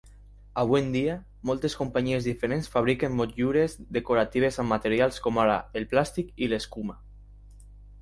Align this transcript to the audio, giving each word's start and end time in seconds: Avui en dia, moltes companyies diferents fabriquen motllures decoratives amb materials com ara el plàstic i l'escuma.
Avui 0.61 0.77
en 0.77 0.87
dia, 0.95 1.17
moltes 1.49 1.75
companyies 1.81 2.29
diferents 2.31 2.71
fabriquen 2.77 3.15
motllures 3.19 3.77
decoratives 4.01 4.61
amb 4.65 4.75
materials 4.79 5.23
com 5.29 5.41
ara 5.47 5.63
el 5.83 5.91
plàstic 5.97 6.37
i 6.47 6.53
l'escuma. 6.53 7.03